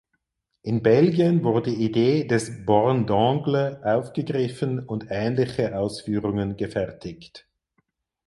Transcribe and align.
In 0.63 0.81
Belgien 0.81 1.43
wurde 1.43 1.69
die 1.69 1.85
Idee 1.85 2.23
des 2.25 2.65
"Borne 2.65 3.05
d’angle" 3.05 3.79
aufgegriffen 3.83 4.79
und 4.83 5.05
ähnliche 5.11 5.77
Ausführungen 5.77 6.57
gefertigt. 6.57 7.47